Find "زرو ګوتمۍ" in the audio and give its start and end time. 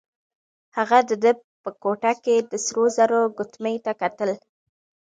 2.97-3.75